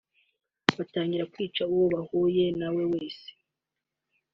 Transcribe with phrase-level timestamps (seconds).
[0.77, 3.27] batangira kwica uwo bahuye nawe wese